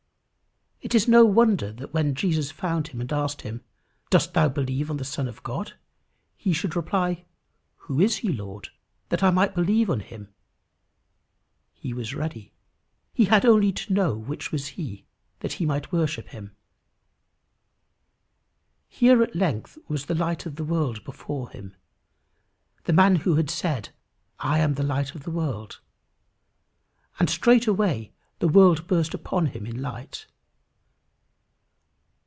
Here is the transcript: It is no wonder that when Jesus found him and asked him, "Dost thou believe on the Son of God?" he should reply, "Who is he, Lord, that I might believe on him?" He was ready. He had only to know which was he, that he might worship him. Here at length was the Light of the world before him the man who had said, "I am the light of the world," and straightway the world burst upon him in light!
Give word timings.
It 0.83 0.95
is 0.95 1.07
no 1.07 1.23
wonder 1.25 1.71
that 1.73 1.93
when 1.93 2.15
Jesus 2.15 2.49
found 2.49 2.87
him 2.87 2.99
and 3.01 3.13
asked 3.13 3.43
him, 3.43 3.63
"Dost 4.09 4.33
thou 4.33 4.49
believe 4.49 4.89
on 4.89 4.97
the 4.97 5.05
Son 5.05 5.27
of 5.27 5.43
God?" 5.43 5.73
he 6.35 6.53
should 6.53 6.75
reply, 6.75 7.23
"Who 7.85 8.01
is 8.01 8.17
he, 8.17 8.29
Lord, 8.33 8.69
that 9.09 9.21
I 9.21 9.29
might 9.29 9.53
believe 9.53 9.91
on 9.91 9.99
him?" 9.99 10.33
He 11.71 11.93
was 11.93 12.15
ready. 12.15 12.51
He 13.13 13.25
had 13.25 13.45
only 13.45 13.71
to 13.71 13.93
know 13.93 14.15
which 14.17 14.51
was 14.51 14.69
he, 14.69 15.05
that 15.41 15.53
he 15.53 15.67
might 15.67 15.91
worship 15.91 16.29
him. 16.29 16.55
Here 18.87 19.21
at 19.21 19.35
length 19.35 19.77
was 19.87 20.07
the 20.07 20.15
Light 20.15 20.47
of 20.47 20.55
the 20.55 20.65
world 20.65 21.03
before 21.03 21.51
him 21.51 21.75
the 22.85 22.91
man 22.93 23.17
who 23.17 23.35
had 23.35 23.51
said, 23.51 23.89
"I 24.39 24.57
am 24.59 24.73
the 24.73 24.83
light 24.83 25.13
of 25.13 25.23
the 25.23 25.31
world," 25.31 25.79
and 27.19 27.29
straightway 27.29 28.11
the 28.39 28.47
world 28.49 28.87
burst 28.87 29.13
upon 29.13 29.45
him 29.45 29.67
in 29.67 29.79
light! 29.79 30.25